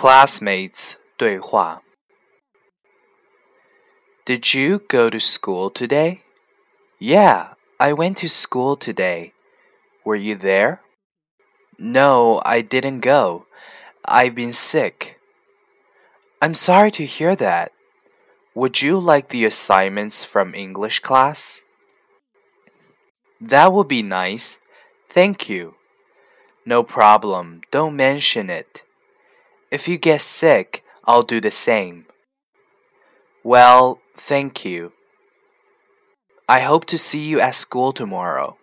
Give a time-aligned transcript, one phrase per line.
[0.00, 1.82] Classmates 对话
[4.24, 6.22] Did you go to school today?
[7.00, 9.32] Yeah, I went to school today.
[10.04, 10.82] Were you there?
[11.80, 13.46] No, I didn't go.
[14.04, 15.18] I've been sick.
[16.40, 17.72] I'm sorry to hear that.
[18.54, 21.62] Would you like the assignments from English class?
[23.40, 24.60] That would be nice.
[25.10, 25.74] Thank you.
[26.64, 27.62] No problem.
[27.72, 28.82] Don't mention it.
[29.70, 32.06] If you get sick, I'll do the same.
[33.42, 34.92] Well, thank you.
[36.48, 38.57] I hope to see you at school tomorrow.